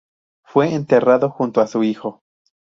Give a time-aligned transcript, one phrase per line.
[0.43, 2.23] Fue enterrado junto a su hijo.